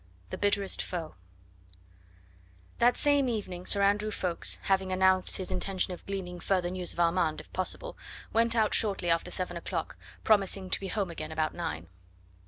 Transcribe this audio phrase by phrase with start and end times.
[0.31, 1.13] THE BITTEREST FOE
[2.79, 6.99] That same evening Sir Andrew Ffoulkes, having announced his intention of gleaning further news of
[6.99, 7.95] Armand, if possible,
[8.33, 11.85] went out shortly after seven o'clock, promising to be home again about nine.